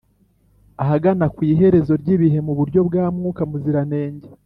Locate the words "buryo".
2.59-2.79